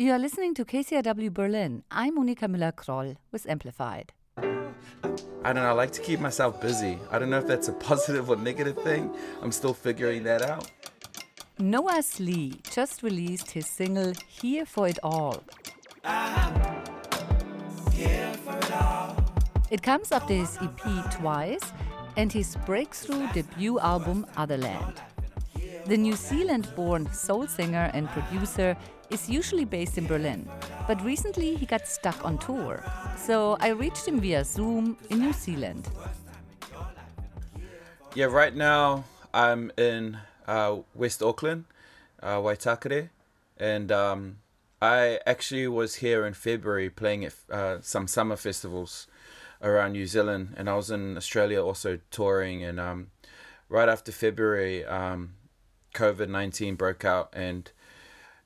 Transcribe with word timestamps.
You 0.00 0.12
are 0.12 0.18
listening 0.18 0.54
to 0.54 0.64
KCRW 0.64 1.30
Berlin. 1.30 1.82
I'm 1.90 2.16
Monika 2.16 2.48
Müller-Kroll 2.48 3.16
with 3.32 3.46
Amplified. 3.46 4.14
I 4.38 5.52
don't 5.52 5.56
know, 5.56 5.66
I 5.66 5.72
like 5.72 5.90
to 5.92 6.00
keep 6.00 6.20
myself 6.20 6.58
busy. 6.58 6.98
I 7.10 7.18
don't 7.18 7.28
know 7.28 7.36
if 7.36 7.46
that's 7.46 7.68
a 7.68 7.74
positive 7.74 8.30
or 8.30 8.36
negative 8.36 8.78
thing. 8.78 9.14
I'm 9.42 9.52
still 9.52 9.74
figuring 9.74 10.22
that 10.22 10.40
out. 10.40 10.70
Noah 11.58 12.02
Slee 12.02 12.62
just 12.70 13.02
released 13.02 13.50
his 13.50 13.66
single 13.66 14.14
Here 14.26 14.64
for 14.64 14.88
It 14.88 14.98
All. 15.02 15.44
It 19.70 19.82
comes 19.82 20.12
after 20.12 20.32
his 20.32 20.56
EP 20.62 21.10
Twice 21.10 21.74
and 22.16 22.32
his 22.32 22.56
breakthrough 22.64 23.30
debut 23.34 23.78
album 23.80 24.24
Otherland. 24.38 24.96
The 25.86 25.96
New 25.96 26.14
Zealand 26.14 26.68
born 26.76 27.10
soul 27.12 27.46
singer 27.46 27.90
and 27.94 28.08
producer 28.08 28.76
is 29.10 29.28
usually 29.28 29.64
based 29.64 29.98
in 29.98 30.06
Berlin, 30.06 30.48
but 30.86 31.02
recently 31.04 31.56
he 31.56 31.66
got 31.66 31.88
stuck 31.88 32.24
on 32.24 32.38
tour. 32.38 32.84
So 33.16 33.56
I 33.60 33.68
reached 33.68 34.06
him 34.06 34.20
via 34.20 34.44
Zoom 34.44 34.96
in 35.08 35.18
New 35.20 35.32
Zealand. 35.32 35.88
Yeah, 38.14 38.26
right 38.26 38.54
now 38.54 39.04
I'm 39.34 39.72
in 39.76 40.18
uh, 40.46 40.76
West 40.94 41.22
Auckland, 41.22 41.64
uh, 42.22 42.36
Waitakere, 42.36 43.10
and 43.58 43.90
um, 43.90 44.38
I 44.80 45.20
actually 45.26 45.68
was 45.68 45.96
here 45.96 46.24
in 46.24 46.34
February 46.34 46.90
playing 46.90 47.24
at 47.24 47.34
uh, 47.50 47.78
some 47.82 48.06
summer 48.06 48.36
festivals 48.36 49.06
around 49.62 49.92
New 49.92 50.06
Zealand, 50.06 50.54
and 50.56 50.68
I 50.70 50.74
was 50.74 50.90
in 50.90 51.16
Australia 51.16 51.62
also 51.62 51.98
touring. 52.10 52.64
And 52.64 52.80
um, 52.80 53.08
right 53.68 53.88
after 53.88 54.12
February, 54.12 54.84
um, 54.84 55.34
COVID 55.94 56.28
19 56.28 56.74
broke 56.74 57.04
out 57.04 57.30
and 57.32 57.70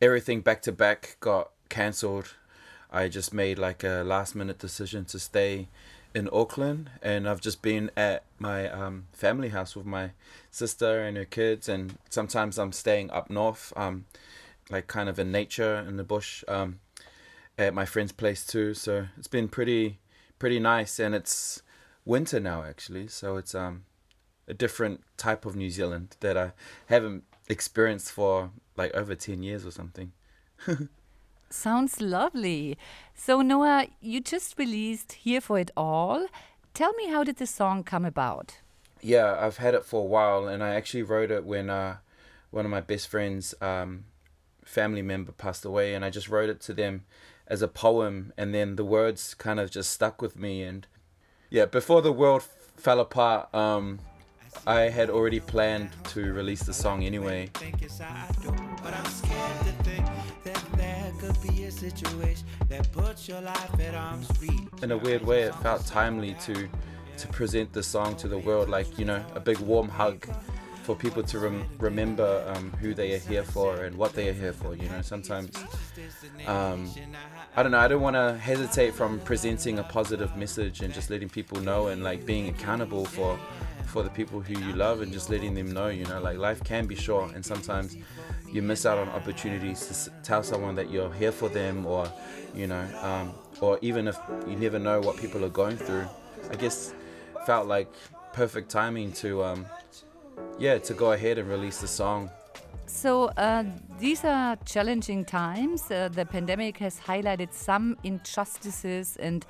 everything 0.00 0.40
back 0.40 0.62
to 0.62 0.72
back 0.72 1.16
got 1.20 1.50
cancelled. 1.68 2.34
I 2.90 3.08
just 3.08 3.32
made 3.32 3.58
like 3.58 3.84
a 3.84 4.02
last 4.04 4.34
minute 4.34 4.58
decision 4.58 5.04
to 5.06 5.18
stay 5.18 5.68
in 6.14 6.28
Auckland 6.32 6.90
and 7.02 7.28
I've 7.28 7.40
just 7.40 7.62
been 7.62 7.90
at 7.96 8.24
my 8.38 8.68
um, 8.68 9.06
family 9.12 9.50
house 9.50 9.76
with 9.76 9.86
my 9.86 10.10
sister 10.50 11.02
and 11.02 11.16
her 11.16 11.24
kids 11.24 11.68
and 11.68 11.98
sometimes 12.08 12.58
I'm 12.58 12.72
staying 12.72 13.10
up 13.10 13.30
north 13.30 13.72
um, 13.76 14.06
like 14.70 14.88
kind 14.88 15.08
of 15.08 15.18
in 15.18 15.30
nature 15.30 15.76
in 15.76 15.96
the 15.96 16.04
bush 16.04 16.42
um, 16.48 16.80
at 17.56 17.74
my 17.74 17.84
friend's 17.84 18.12
place 18.12 18.44
too 18.44 18.74
so 18.74 19.06
it's 19.16 19.28
been 19.28 19.48
pretty 19.48 19.98
pretty 20.40 20.58
nice 20.58 20.98
and 20.98 21.14
it's 21.14 21.62
winter 22.04 22.40
now 22.40 22.64
actually 22.64 23.06
so 23.06 23.36
it's 23.36 23.54
um 23.54 23.84
a 24.48 24.54
different 24.54 25.02
type 25.16 25.46
of 25.46 25.54
New 25.54 25.70
Zealand 25.70 26.16
that 26.20 26.36
I 26.36 26.52
haven't 26.86 27.22
experienced 27.50 28.12
for 28.12 28.50
like 28.76 28.94
over 28.94 29.14
10 29.14 29.42
years 29.42 29.66
or 29.66 29.70
something. 29.70 30.12
Sounds 31.50 32.00
lovely. 32.00 32.78
So, 33.14 33.42
Noah, 33.42 33.88
you 34.00 34.20
just 34.20 34.56
released 34.58 35.12
Here 35.12 35.40
for 35.40 35.58
It 35.58 35.70
All. 35.76 36.26
Tell 36.74 36.92
me, 36.94 37.08
how 37.08 37.24
did 37.24 37.36
the 37.36 37.46
song 37.46 37.82
come 37.82 38.04
about? 38.04 38.58
Yeah, 39.02 39.36
I've 39.38 39.56
had 39.56 39.74
it 39.74 39.84
for 39.84 40.02
a 40.02 40.04
while, 40.04 40.46
and 40.46 40.62
I 40.62 40.74
actually 40.74 41.02
wrote 41.02 41.30
it 41.32 41.44
when 41.44 41.68
uh, 41.68 41.96
one 42.50 42.64
of 42.64 42.70
my 42.70 42.80
best 42.80 43.08
friends' 43.08 43.54
um, 43.60 44.04
family 44.64 45.02
member 45.02 45.32
passed 45.32 45.64
away, 45.64 45.94
and 45.94 46.04
I 46.04 46.10
just 46.10 46.28
wrote 46.28 46.50
it 46.50 46.60
to 46.62 46.72
them 46.72 47.02
as 47.48 47.62
a 47.62 47.68
poem, 47.68 48.32
and 48.36 48.54
then 48.54 48.76
the 48.76 48.84
words 48.84 49.34
kind 49.34 49.58
of 49.58 49.70
just 49.70 49.92
stuck 49.92 50.22
with 50.22 50.38
me. 50.38 50.62
And 50.62 50.86
yeah, 51.50 51.64
before 51.64 52.00
the 52.00 52.12
world 52.12 52.44
fell 52.76 53.00
apart, 53.00 53.52
um, 53.52 53.98
I 54.66 54.82
had 54.82 55.10
already 55.10 55.40
planned 55.40 55.90
to 56.10 56.32
release 56.32 56.62
the 56.62 56.72
song 56.72 57.04
anyway. 57.04 57.50
In 64.82 64.90
a 64.92 64.98
weird 64.98 65.24
way, 65.24 65.42
it 65.42 65.54
felt 65.56 65.86
timely 65.86 66.34
to 66.34 66.68
to 67.16 67.28
present 67.28 67.70
the 67.74 67.82
song 67.82 68.16
to 68.16 68.28
the 68.28 68.38
world, 68.38 68.70
like 68.70 68.98
you 68.98 69.04
know, 69.04 69.22
a 69.34 69.40
big 69.40 69.58
warm 69.58 69.88
hug 69.88 70.26
for 70.90 70.96
people 70.96 71.22
to 71.22 71.38
rem- 71.38 71.64
remember 71.78 72.44
um, 72.48 72.72
who 72.80 72.94
they 72.94 73.14
are 73.14 73.18
here 73.18 73.44
for 73.44 73.84
and 73.84 73.96
what 73.96 74.12
they 74.12 74.28
are 74.28 74.32
here 74.32 74.52
for. 74.52 74.74
You 74.74 74.88
know, 74.88 75.02
sometimes 75.02 75.56
um, 76.48 76.90
I 77.56 77.62
don't 77.62 77.70
know. 77.70 77.78
I 77.78 77.86
don't 77.86 78.02
want 78.02 78.16
to 78.16 78.36
hesitate 78.36 78.92
from 78.92 79.20
presenting 79.20 79.78
a 79.78 79.84
positive 79.84 80.36
message 80.36 80.80
and 80.80 80.92
just 80.92 81.08
letting 81.08 81.28
people 81.28 81.60
know 81.60 81.88
and 81.88 82.02
like 82.02 82.26
being 82.26 82.48
accountable 82.48 83.04
for 83.04 83.38
for 83.86 84.02
the 84.02 84.10
people 84.10 84.40
who 84.40 84.58
you 84.58 84.72
love 84.74 85.00
and 85.00 85.12
just 85.12 85.30
letting 85.30 85.54
them 85.54 85.70
know. 85.72 85.88
You 85.88 86.06
know, 86.06 86.20
like 86.20 86.38
life 86.38 86.64
can 86.64 86.88
be 86.88 86.96
short 86.96 87.36
and 87.36 87.44
sometimes 87.44 87.96
you 88.50 88.60
miss 88.60 88.84
out 88.84 88.98
on 88.98 89.08
opportunities 89.10 89.86
to 89.86 90.10
tell 90.24 90.42
someone 90.42 90.74
that 90.74 90.90
you're 90.90 91.12
here 91.12 91.30
for 91.30 91.48
them 91.48 91.86
or 91.86 92.12
you 92.52 92.66
know 92.66 92.84
um, 93.02 93.32
or 93.60 93.78
even 93.80 94.08
if 94.08 94.18
you 94.48 94.56
never 94.56 94.80
know 94.80 95.00
what 95.00 95.16
people 95.16 95.44
are 95.44 95.54
going 95.62 95.76
through 95.76 96.04
i 96.50 96.56
guess 96.56 96.92
felt 97.46 97.68
like 97.68 97.88
perfect 98.32 98.68
timing 98.68 99.12
to 99.12 99.44
um, 99.44 99.64
yeah 100.60 100.78
to 100.78 100.94
go 100.94 101.12
ahead 101.12 101.38
and 101.38 101.48
release 101.48 101.80
the 101.80 101.88
song 101.88 102.30
so 102.86 103.24
uh, 103.36 103.64
these 103.98 104.24
are 104.24 104.56
challenging 104.64 105.24
times 105.24 105.90
uh, 105.90 106.08
the 106.12 106.24
pandemic 106.24 106.78
has 106.78 107.00
highlighted 107.00 107.52
some 107.52 107.96
injustices 108.04 109.16
and 109.16 109.44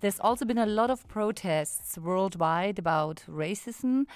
there's 0.00 0.20
also 0.20 0.44
been 0.44 0.58
a 0.58 0.66
lot 0.66 0.90
of 0.90 1.08
protests 1.08 1.96
worldwide 1.96 2.78
about 2.78 3.22
racism 3.28 4.06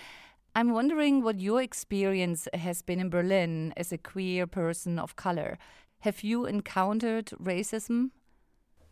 I'm 0.54 0.72
wondering 0.72 1.22
what 1.22 1.38
your 1.40 1.62
experience 1.62 2.48
has 2.52 2.82
been 2.82 2.98
in 2.98 3.08
Berlin 3.08 3.72
as 3.76 3.92
a 3.92 3.98
queer 3.98 4.48
person 4.48 4.98
of 4.98 5.14
color. 5.14 5.58
Have 6.00 6.24
you 6.24 6.44
encountered 6.44 7.26
racism? 7.40 8.10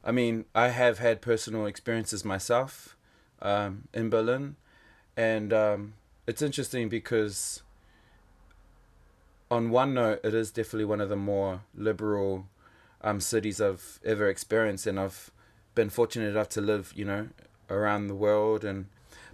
I 0.05 0.13
mean, 0.13 0.45
I 0.55 0.69
have 0.69 1.01
had 1.01 1.21
personal 1.21 1.67
experiences 1.67 2.25
myself 2.25 2.97
um, 3.43 3.89
in 3.93 4.09
Berlin, 4.09 4.55
and 5.17 5.53
um, 5.53 5.95
it's 6.29 6.43
interesting 6.43 6.91
because, 6.91 7.63
on 9.51 9.71
one 9.71 9.95
note, 9.95 10.21
it 10.23 10.35
is 10.35 10.51
definitely 10.51 10.85
one 10.85 11.01
of 11.01 11.09
the 11.09 11.17
more 11.17 11.63
liberal 11.75 12.45
um, 13.01 13.19
cities 13.19 13.63
I've 13.63 13.99
ever 14.05 14.29
experienced, 14.29 14.87
and 14.87 15.01
I've 15.01 15.31
been 15.75 15.89
fortunate 15.89 16.29
enough 16.29 16.51
to 16.51 16.61
live, 16.61 16.93
you 16.95 17.07
know, 17.07 17.29
around 17.71 18.09
the 18.09 18.15
world, 18.15 18.63
and 18.63 18.89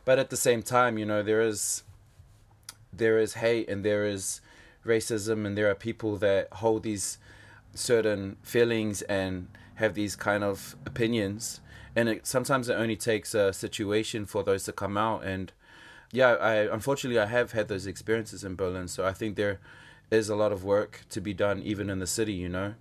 but 0.04 0.20
at 0.20 0.30
the 0.30 0.36
same 0.36 0.62
time, 0.62 0.96
you 0.96 1.04
know, 1.04 1.20
there 1.20 1.40
is 1.40 1.82
there 2.92 3.18
is 3.18 3.34
hate 3.34 3.68
and 3.68 3.84
there 3.84 4.06
is 4.06 4.40
racism 4.86 5.44
and 5.44 5.58
there 5.58 5.68
are 5.68 5.74
people 5.74 6.16
that 6.18 6.46
hold 6.52 6.84
these 6.84 7.18
certain 7.74 8.36
feelings 8.42 9.02
and 9.02 9.48
have 9.76 9.94
these 9.94 10.14
kind 10.14 10.44
of 10.44 10.76
opinions 10.86 11.60
and 11.96 12.08
it 12.08 12.24
sometimes 12.24 12.68
it 12.68 12.74
only 12.74 12.94
takes 12.94 13.34
a 13.34 13.52
situation 13.52 14.24
for 14.26 14.44
those 14.44 14.62
to 14.62 14.72
come 14.72 14.96
out 14.96 15.24
and 15.24 15.52
yeah 16.12 16.32
i 16.34 16.54
unfortunately 16.72 17.18
i 17.18 17.26
have 17.26 17.52
had 17.52 17.68
those 17.68 17.86
experiences 17.86 18.44
in 18.44 18.54
berlin 18.54 18.88
so 18.88 19.04
i 19.04 19.12
think 19.12 19.36
there 19.36 19.60
is 20.10 20.28
a 20.28 20.36
lot 20.36 20.52
of 20.52 20.64
work 20.64 21.02
to 21.10 21.20
be 21.20 21.34
done 21.34 21.60
even 21.62 21.90
in 21.90 21.98
the 21.98 22.06
city 22.06 22.32
you 22.32 22.48
know? 22.48 22.74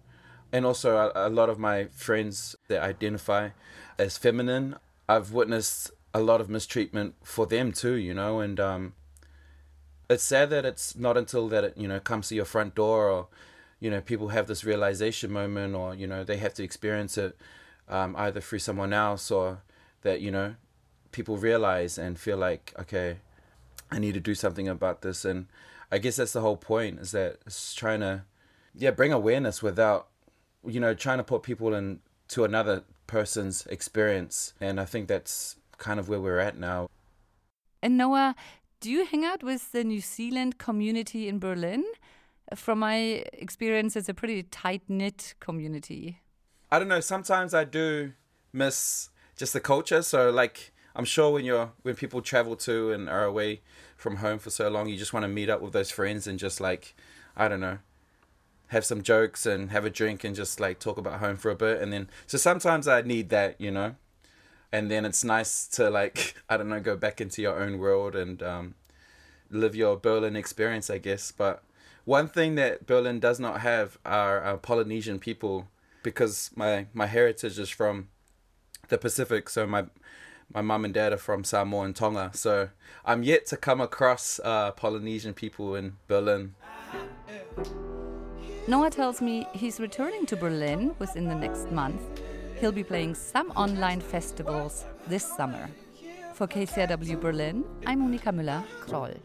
And 0.51 0.65
also 0.65 0.97
a, 0.97 1.27
a 1.27 1.29
lot 1.29 1.49
of 1.49 1.57
my 1.57 1.85
friends 1.85 2.55
that 2.67 2.83
identify 2.83 3.49
as 3.97 4.17
feminine. 4.17 4.75
I've 5.09 5.31
witnessed 5.31 5.91
a 6.13 6.21
lot 6.21 6.41
of 6.41 6.49
mistreatment 6.49 7.15
for 7.23 7.45
them 7.45 7.71
too 7.71 7.95
you 7.95 8.13
know? 8.13 8.39
And 8.39 8.59
um 8.59 8.93
it's 10.09 10.23
sad 10.23 10.49
that 10.51 10.65
it's 10.65 10.95
not 10.95 11.17
until 11.17 11.47
that 11.49 11.63
it 11.63 11.73
you 11.77 11.87
know 11.87 11.99
comes 11.99 12.27
to 12.29 12.35
your 12.35 12.45
front 12.45 12.75
door 12.75 13.09
or 13.09 13.27
you 13.79 13.89
know 13.89 14.01
people 14.01 14.29
have 14.29 14.47
this 14.47 14.63
realization 14.63 15.31
moment 15.31 15.75
or 15.75 15.95
you 15.95 16.05
know 16.05 16.23
they 16.23 16.37
have 16.37 16.53
to 16.53 16.63
experience 16.63 17.17
it 17.17 17.35
um, 17.89 18.15
either 18.17 18.39
through 18.39 18.59
someone 18.59 18.93
else 18.93 19.31
or 19.31 19.61
that 20.03 20.21
you 20.21 20.29
know 20.29 20.55
people 21.13 21.37
realize 21.37 21.97
and 21.97 22.19
feel 22.19 22.37
like 22.37 22.73
okay 22.77 23.17
i 23.91 23.99
need 23.99 24.13
to 24.13 24.19
do 24.19 24.35
something 24.35 24.67
about 24.67 25.01
this 25.01 25.23
and 25.23 25.47
i 25.91 25.97
guess 25.97 26.17
that's 26.17 26.33
the 26.33 26.41
whole 26.41 26.57
point 26.57 26.99
is 26.99 27.11
that 27.11 27.37
it's 27.45 27.73
trying 27.73 28.01
to 28.01 28.23
yeah 28.75 28.91
bring 28.91 29.13
awareness 29.13 29.63
without 29.63 30.07
you 30.65 30.79
know 30.79 30.93
trying 30.93 31.17
to 31.17 31.23
put 31.23 31.43
people 31.43 31.73
in 31.73 31.99
to 32.27 32.43
another 32.43 32.83
person's 33.07 33.65
experience 33.67 34.53
and 34.59 34.79
i 34.79 34.85
think 34.85 35.07
that's 35.07 35.55
kind 35.77 35.99
of 35.99 36.09
where 36.09 36.19
we're 36.19 36.39
at 36.39 36.57
now 36.57 36.89
and 37.81 37.97
noah 37.97 38.35
do 38.83 38.91
you 38.91 39.05
hang 39.05 39.23
out 39.23 39.43
with 39.43 39.71
the 39.71 39.85
New 39.85 40.01
Zealand 40.01 40.57
community 40.57 41.29
in 41.29 41.39
Berlin? 41.39 41.85
From 42.53 42.79
my 42.79 43.23
experience, 43.31 43.95
it's 43.95 44.09
a 44.09 44.13
pretty 44.13 44.43
tight 44.43 44.81
knit 44.89 45.35
community. 45.39 46.19
I 46.69 46.79
don't 46.79 46.89
know. 46.89 46.99
Sometimes 46.99 47.53
I 47.53 47.63
do 47.63 48.11
miss 48.51 49.09
just 49.37 49.53
the 49.53 49.61
culture. 49.61 50.01
So, 50.01 50.31
like, 50.31 50.72
I'm 50.95 51.05
sure 51.05 51.31
when 51.31 51.45
you're 51.45 51.71
when 51.81 51.95
people 51.95 52.21
travel 52.21 52.55
to 52.57 52.91
and 52.91 53.09
are 53.09 53.25
away 53.25 53.61
from 53.97 54.17
home 54.17 54.39
for 54.39 54.49
so 54.49 54.69
long, 54.69 54.89
you 54.89 54.97
just 54.97 55.13
want 55.13 55.23
to 55.23 55.29
meet 55.29 55.49
up 55.49 55.61
with 55.61 55.73
those 55.73 55.91
friends 55.91 56.27
and 56.27 56.37
just 56.37 56.61
like, 56.61 56.95
I 57.35 57.47
don't 57.47 57.59
know, 57.59 57.79
have 58.67 58.85
some 58.85 59.01
jokes 59.01 59.45
and 59.45 59.71
have 59.71 59.85
a 59.85 59.89
drink 59.89 60.23
and 60.23 60.35
just 60.35 60.59
like 60.59 60.79
talk 60.79 60.97
about 60.97 61.19
home 61.19 61.37
for 61.37 61.51
a 61.51 61.55
bit. 61.55 61.81
And 61.81 61.91
then, 61.91 62.09
so 62.27 62.37
sometimes 62.37 62.87
I 62.87 63.01
need 63.01 63.29
that, 63.29 63.59
you 63.59 63.71
know 63.71 63.95
and 64.73 64.89
then 64.89 65.05
it's 65.05 65.23
nice 65.23 65.67
to 65.67 65.89
like 65.89 66.33
I 66.49 66.57
don't 66.57 66.67
know 66.67 66.81
go 66.81 66.97
back 66.97 67.21
into 67.21 67.41
your 67.41 67.57
own 67.61 67.77
world 67.77 68.15
and 68.15 68.43
um, 68.43 68.75
live 69.49 69.75
your 69.75 69.95
Berlin 69.95 70.35
experience, 70.35 70.89
I 70.89 70.97
guess. 70.97 71.31
But 71.31 71.63
one 72.03 72.27
thing 72.27 72.55
that 72.55 72.85
Berlin 72.85 73.19
does 73.19 73.39
not 73.39 73.61
have 73.61 73.97
are 74.03 74.43
uh, 74.43 74.57
Polynesian 74.57 75.19
people 75.19 75.69
because 76.01 76.49
my 76.55 76.87
my 76.93 77.05
heritage 77.05 77.59
is 77.59 77.69
from 77.69 78.09
the 78.89 78.97
Pacific. 78.97 79.47
So 79.47 79.67
my 79.67 79.85
my 80.53 80.61
mum 80.61 80.85
and 80.85 80.93
dad 80.93 81.13
are 81.13 81.17
from 81.17 81.43
Samoa 81.43 81.85
and 81.85 81.95
Tonga. 81.95 82.31
So 82.33 82.69
I'm 83.05 83.23
yet 83.23 83.45
to 83.47 83.57
come 83.57 83.81
across 83.81 84.39
uh, 84.43 84.71
Polynesian 84.71 85.33
people 85.33 85.75
in 85.75 85.97
Berlin. 86.07 86.55
Noah 88.67 88.89
tells 88.89 89.21
me 89.21 89.45
he's 89.53 89.79
returning 89.79 90.25
to 90.27 90.35
Berlin 90.35 90.95
within 90.99 91.27
the 91.27 91.35
next 91.35 91.71
month. 91.71 92.01
He'll 92.59 92.71
be 92.71 92.83
playing 92.83 93.15
some 93.15 93.51
online 93.51 93.99
festivals 93.99 94.85
this 95.07 95.25
summer. 95.25 95.69
For 96.33 96.47
KCRW 96.47 97.19
Berlin, 97.19 97.65
I'm 97.85 98.01
Monika 98.01 98.31
Müller-Kroll. 98.33 99.15